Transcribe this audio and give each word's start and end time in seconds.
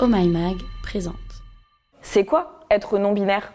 Oh 0.00 0.06
My 0.06 0.28
Mag 0.28 0.58
présente. 0.80 1.16
C'est 2.02 2.24
quoi 2.24 2.60
être 2.70 2.98
non-binaire? 2.98 3.52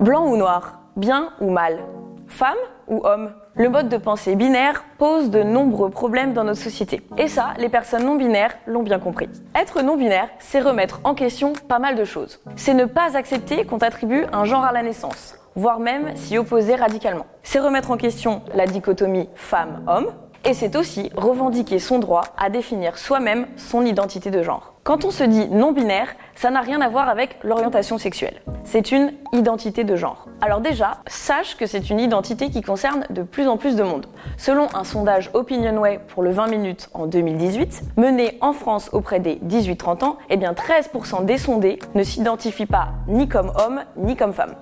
Blanc 0.00 0.26
ou 0.26 0.36
noir 0.36 0.80
Bien 0.96 1.32
ou 1.40 1.48
mal? 1.48 1.82
Femme 2.28 2.58
ou 2.86 3.00
homme? 3.06 3.32
Le 3.54 3.70
mode 3.70 3.88
de 3.88 3.96
pensée 3.96 4.36
binaire 4.36 4.84
pose 4.98 5.30
de 5.30 5.42
nombreux 5.42 5.88
problèmes 5.88 6.34
dans 6.34 6.44
notre 6.44 6.60
société. 6.60 7.00
Et 7.16 7.26
ça, 7.26 7.54
les 7.56 7.70
personnes 7.70 8.04
non 8.04 8.16
binaires 8.16 8.54
l'ont 8.66 8.82
bien 8.82 8.98
compris. 8.98 9.30
Être 9.54 9.80
non 9.80 9.96
binaire, 9.96 10.28
c'est 10.40 10.60
remettre 10.60 11.00
en 11.04 11.14
question 11.14 11.54
pas 11.54 11.78
mal 11.78 11.96
de 11.96 12.04
choses. 12.04 12.38
C'est 12.56 12.74
ne 12.74 12.84
pas 12.84 13.16
accepter 13.16 13.64
qu'on 13.64 13.78
t'attribue 13.78 14.26
un 14.30 14.44
genre 14.44 14.64
à 14.64 14.72
la 14.72 14.82
naissance, 14.82 15.36
voire 15.54 15.80
même 15.80 16.14
s'y 16.16 16.36
opposer 16.36 16.74
radicalement. 16.74 17.24
C'est 17.42 17.60
remettre 17.60 17.92
en 17.92 17.96
question 17.96 18.42
la 18.54 18.66
dichotomie 18.66 19.30
femme-homme, 19.36 20.12
et 20.46 20.54
c'est 20.54 20.76
aussi 20.76 21.10
revendiquer 21.16 21.80
son 21.80 21.98
droit 21.98 22.22
à 22.38 22.50
définir 22.50 22.98
soi-même 22.98 23.46
son 23.56 23.84
identité 23.84 24.30
de 24.30 24.42
genre. 24.42 24.74
Quand 24.84 25.04
on 25.04 25.10
se 25.10 25.24
dit 25.24 25.48
non-binaire, 25.48 26.06
ça 26.36 26.50
n'a 26.50 26.60
rien 26.60 26.80
à 26.80 26.88
voir 26.88 27.08
avec 27.08 27.38
l'orientation 27.42 27.98
sexuelle. 27.98 28.40
C'est 28.62 28.92
une 28.92 29.12
identité 29.32 29.82
de 29.82 29.96
genre. 29.96 30.28
Alors 30.40 30.60
déjà, 30.60 30.98
sache 31.08 31.56
que 31.56 31.66
c'est 31.66 31.90
une 31.90 31.98
identité 31.98 32.50
qui 32.50 32.62
concerne 32.62 33.04
de 33.10 33.22
plus 33.22 33.48
en 33.48 33.56
plus 33.56 33.74
de 33.74 33.82
monde. 33.82 34.06
Selon 34.36 34.68
un 34.74 34.84
sondage 34.84 35.30
Opinionway 35.34 35.98
pour 36.06 36.22
le 36.22 36.30
20 36.30 36.46
minutes 36.46 36.90
en 36.94 37.06
2018, 37.06 37.82
mené 37.96 38.38
en 38.40 38.52
France 38.52 38.90
auprès 38.92 39.18
des 39.18 39.40
18-30 39.44 40.04
ans, 40.04 40.18
eh 40.30 40.36
bien 40.36 40.52
13% 40.52 41.24
des 41.24 41.38
sondés 41.38 41.80
ne 41.96 42.04
s'identifient 42.04 42.66
pas 42.66 42.90
ni 43.08 43.28
comme 43.28 43.50
homme 43.58 43.80
ni 43.96 44.14
comme 44.14 44.32
femme. 44.32 44.54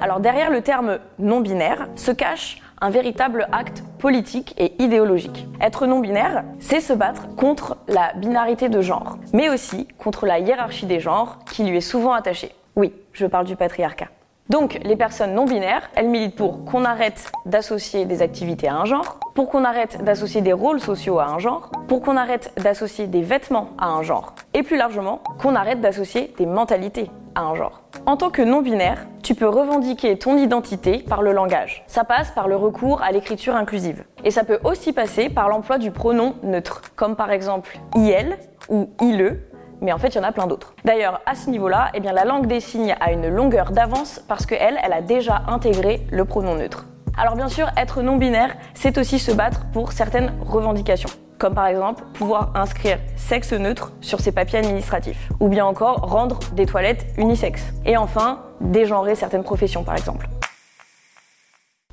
Alors 0.00 0.20
derrière 0.20 0.50
le 0.50 0.62
terme 0.62 0.98
non-binaire 1.18 1.88
se 1.96 2.10
cache 2.10 2.60
un 2.80 2.90
véritable 2.90 3.48
acte 3.52 3.82
politique 3.98 4.54
et 4.58 4.80
idéologique. 4.82 5.46
Être 5.60 5.86
non-binaire, 5.86 6.44
c'est 6.60 6.80
se 6.80 6.92
battre 6.92 7.34
contre 7.34 7.76
la 7.88 8.12
binarité 8.14 8.68
de 8.68 8.80
genre, 8.80 9.18
mais 9.32 9.48
aussi 9.48 9.88
contre 9.98 10.26
la 10.26 10.38
hiérarchie 10.38 10.86
des 10.86 11.00
genres 11.00 11.38
qui 11.50 11.64
lui 11.64 11.78
est 11.78 11.80
souvent 11.80 12.12
attachée. 12.12 12.54
Oui, 12.76 12.92
je 13.12 13.26
parle 13.26 13.46
du 13.46 13.56
patriarcat. 13.56 14.08
Donc, 14.48 14.80
les 14.82 14.96
personnes 14.96 15.34
non 15.34 15.44
binaires, 15.44 15.90
elles 15.94 16.08
militent 16.08 16.36
pour 16.36 16.64
qu'on 16.64 16.86
arrête 16.86 17.30
d'associer 17.44 18.06
des 18.06 18.22
activités 18.22 18.66
à 18.66 18.76
un 18.76 18.86
genre, 18.86 19.20
pour 19.34 19.50
qu'on 19.50 19.62
arrête 19.62 20.02
d'associer 20.02 20.40
des 20.40 20.54
rôles 20.54 20.80
sociaux 20.80 21.18
à 21.18 21.26
un 21.26 21.38
genre, 21.38 21.70
pour 21.86 22.00
qu'on 22.00 22.16
arrête 22.16 22.52
d'associer 22.56 23.06
des 23.06 23.20
vêtements 23.20 23.68
à 23.76 23.88
un 23.88 24.02
genre, 24.02 24.34
et 24.54 24.62
plus 24.62 24.78
largement, 24.78 25.20
qu'on 25.38 25.54
arrête 25.54 25.82
d'associer 25.82 26.32
des 26.38 26.46
mentalités 26.46 27.10
à 27.34 27.42
un 27.42 27.54
genre. 27.56 27.82
En 28.06 28.16
tant 28.16 28.30
que 28.30 28.40
non-binaire, 28.40 29.06
tu 29.22 29.34
peux 29.34 29.48
revendiquer 29.48 30.16
ton 30.16 30.38
identité 30.38 31.04
par 31.06 31.20
le 31.20 31.32
langage. 31.32 31.84
Ça 31.86 32.04
passe 32.04 32.30
par 32.30 32.48
le 32.48 32.56
recours 32.56 33.02
à 33.02 33.12
l'écriture 33.12 33.54
inclusive. 33.54 34.04
Et 34.24 34.30
ça 34.30 34.44
peut 34.44 34.60
aussi 34.64 34.94
passer 34.94 35.28
par 35.28 35.50
l'emploi 35.50 35.76
du 35.76 35.90
pronom 35.90 36.34
neutre, 36.42 36.80
comme 36.96 37.16
par 37.16 37.30
exemple 37.30 37.78
IL 37.94 38.38
ou 38.70 38.88
ILE 39.02 39.42
mais 39.80 39.92
en 39.92 39.98
fait, 39.98 40.08
il 40.08 40.16
y 40.16 40.20
en 40.20 40.24
a 40.24 40.32
plein 40.32 40.46
d'autres. 40.46 40.74
D'ailleurs, 40.84 41.20
à 41.26 41.34
ce 41.34 41.50
niveau-là, 41.50 41.90
eh 41.94 42.00
bien, 42.00 42.12
la 42.12 42.24
langue 42.24 42.46
des 42.46 42.60
signes 42.60 42.94
a 43.00 43.12
une 43.12 43.28
longueur 43.28 43.70
d'avance 43.70 44.20
parce 44.28 44.46
qu'elle, 44.46 44.78
elle 44.82 44.92
a 44.92 45.02
déjà 45.02 45.42
intégré 45.48 46.06
le 46.10 46.24
pronom 46.24 46.54
neutre. 46.54 46.86
Alors 47.16 47.34
bien 47.34 47.48
sûr, 47.48 47.68
être 47.76 48.02
non-binaire, 48.02 48.56
c'est 48.74 48.96
aussi 48.96 49.18
se 49.18 49.32
battre 49.32 49.66
pour 49.72 49.92
certaines 49.92 50.32
revendications 50.46 51.10
comme 51.38 51.54
par 51.54 51.66
exemple 51.66 52.04
pouvoir 52.14 52.50
inscrire 52.54 52.98
sexe 53.16 53.52
neutre 53.52 53.92
sur 54.00 54.20
ses 54.20 54.32
papiers 54.32 54.58
administratifs, 54.58 55.30
ou 55.40 55.48
bien 55.48 55.64
encore 55.64 55.96
rendre 55.98 56.40
des 56.52 56.66
toilettes 56.66 57.06
unisexes, 57.16 57.72
et 57.86 57.96
enfin 57.96 58.42
dégenrer 58.60 59.14
certaines 59.14 59.44
professions 59.44 59.84
par 59.84 59.96
exemple. 59.96 60.28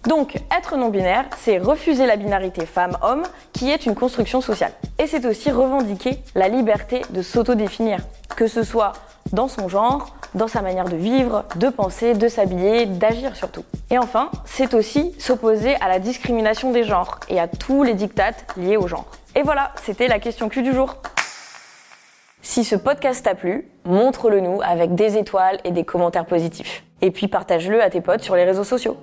Donc, 0.07 0.35
être 0.55 0.77
non-binaire, 0.77 1.25
c'est 1.39 1.57
refuser 1.57 2.05
la 2.05 2.15
binarité 2.15 2.65
femme-homme, 2.67 3.23
qui 3.53 3.71
est 3.71 3.87
une 3.87 3.95
construction 3.95 4.39
sociale. 4.39 4.71
Et 4.99 5.07
c'est 5.07 5.25
aussi 5.25 5.49
revendiquer 5.49 6.19
la 6.35 6.47
liberté 6.47 7.01
de 7.09 7.23
s'autodéfinir, 7.23 7.99
que 8.35 8.45
ce 8.45 8.61
soit 8.61 8.93
dans 9.33 9.47
son 9.47 9.67
genre, 9.67 10.15
dans 10.35 10.47
sa 10.47 10.61
manière 10.61 10.85
de 10.85 10.95
vivre, 10.95 11.45
de 11.55 11.69
penser, 11.69 12.13
de 12.13 12.27
s'habiller, 12.27 12.85
d'agir 12.85 13.35
surtout. 13.35 13.63
Et 13.89 13.97
enfin, 13.97 14.29
c'est 14.45 14.75
aussi 14.75 15.15
s'opposer 15.17 15.75
à 15.75 15.87
la 15.87 15.97
discrimination 15.97 16.71
des 16.71 16.83
genres 16.83 17.19
et 17.27 17.39
à 17.39 17.47
tous 17.47 17.81
les 17.81 17.95
dictates 17.95 18.45
liés 18.57 18.77
au 18.77 18.87
genre. 18.87 19.05
Et 19.33 19.41
voilà, 19.41 19.71
c'était 19.83 20.07
la 20.07 20.19
question 20.19 20.49
Q 20.49 20.61
du 20.61 20.73
jour. 20.73 20.97
Si 22.43 22.63
ce 22.63 22.75
podcast 22.75 23.25
t'a 23.25 23.33
plu, 23.33 23.67
montre-le 23.85 24.39
nous 24.39 24.61
avec 24.61 24.93
des 24.93 25.17
étoiles 25.17 25.57
et 25.63 25.71
des 25.71 25.83
commentaires 25.83 26.25
positifs. 26.25 26.83
Et 27.01 27.09
puis 27.09 27.27
partage-le 27.27 27.81
à 27.81 27.89
tes 27.89 28.01
potes 28.01 28.21
sur 28.21 28.35
les 28.35 28.43
réseaux 28.43 28.63
sociaux. 28.63 28.97